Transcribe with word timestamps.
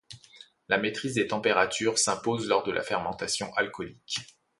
La 0.67 0.79
maîtrise 0.79 1.13
des 1.13 1.27
températures 1.27 1.99
s'impose 1.99 2.47
lors 2.47 2.63
de 2.63 2.71
la 2.71 2.81
fermentation 2.81 3.53
alcoolique. 3.53 4.17